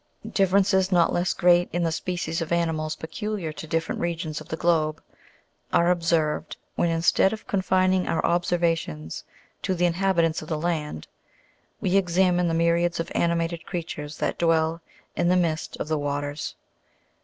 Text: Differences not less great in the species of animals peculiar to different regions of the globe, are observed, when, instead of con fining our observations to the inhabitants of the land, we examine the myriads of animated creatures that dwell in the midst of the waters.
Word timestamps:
Differences 0.27 0.91
not 0.91 1.13
less 1.13 1.31
great 1.31 1.69
in 1.71 1.83
the 1.83 1.91
species 1.91 2.41
of 2.41 2.51
animals 2.51 2.95
peculiar 2.95 3.53
to 3.53 3.67
different 3.67 4.01
regions 4.01 4.41
of 4.41 4.47
the 4.49 4.57
globe, 4.57 4.99
are 5.71 5.91
observed, 5.91 6.57
when, 6.73 6.89
instead 6.89 7.33
of 7.33 7.45
con 7.45 7.61
fining 7.61 8.07
our 8.07 8.25
observations 8.25 9.23
to 9.61 9.75
the 9.75 9.85
inhabitants 9.85 10.41
of 10.41 10.47
the 10.47 10.57
land, 10.57 11.05
we 11.81 11.97
examine 11.97 12.47
the 12.47 12.55
myriads 12.55 12.99
of 12.99 13.11
animated 13.13 13.63
creatures 13.67 14.17
that 14.17 14.39
dwell 14.39 14.81
in 15.15 15.27
the 15.27 15.37
midst 15.37 15.77
of 15.77 15.87
the 15.87 15.99
waters. 15.99 16.55